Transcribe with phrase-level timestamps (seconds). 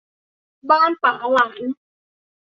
[0.69, 1.59] บ้านป๋าหลาน